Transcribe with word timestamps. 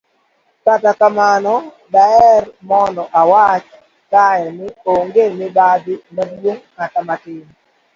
kata 0.63 0.91
kamano, 0.99 1.55
daher 1.93 2.43
mondo 2.69 3.03
awach 3.21 3.67
kae 4.11 4.43
ni 4.57 4.67
onge 4.93 5.23
mibadhi 5.39 5.93
maduong' 6.15 6.65
kata 6.77 7.01
matin 7.07 7.45